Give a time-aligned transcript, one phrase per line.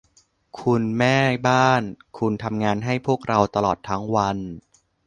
[0.61, 1.17] คุณแม่
[1.47, 1.83] บ้าน
[2.17, 4.37] คุณทำงานให้พวกเราตลอดทั้งวัน